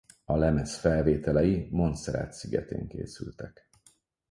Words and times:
A 0.25 0.35
lemez 0.37 0.77
felvételei 0.77 1.67
Montserrat 1.71 2.31
szigetén 2.31 2.87
készültek. 2.87 3.69